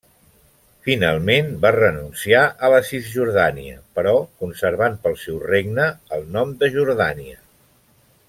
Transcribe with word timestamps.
Finalment 0.85 1.49
va 1.65 1.71
renunciar 1.75 2.41
a 2.67 2.71
la 2.75 2.79
Cisjordània, 2.87 3.77
però 3.99 4.15
conservant 4.45 4.97
pel 5.05 5.19
seu 5.25 5.37
regne 5.53 5.85
el 6.19 6.27
nom 6.39 6.57
de 6.65 6.71
Jordània. 6.79 7.39